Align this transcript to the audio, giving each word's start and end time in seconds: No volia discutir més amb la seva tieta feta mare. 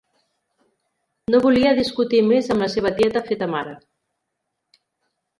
No 1.33 1.41
volia 1.43 1.73
discutir 1.79 2.21
més 2.29 2.49
amb 2.55 2.65
la 2.65 2.69
seva 2.75 2.91
tieta 3.01 3.21
feta 3.27 3.49
mare. 3.57 3.75